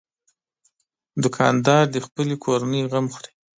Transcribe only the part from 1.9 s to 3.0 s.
د خپلې کورنۍ